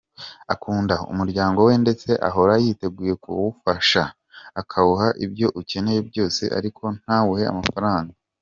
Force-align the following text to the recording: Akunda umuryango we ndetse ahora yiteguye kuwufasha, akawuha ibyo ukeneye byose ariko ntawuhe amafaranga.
Akunda 0.53 0.95
umuryango 1.11 1.59
we 1.67 1.73
ndetse 1.83 2.09
ahora 2.29 2.53
yiteguye 2.63 3.13
kuwufasha, 3.23 4.01
akawuha 4.61 5.07
ibyo 5.25 5.47
ukeneye 5.59 5.99
byose 6.09 6.43
ariko 6.57 6.83
ntawuhe 7.01 7.45
amafaranga. 7.53 8.13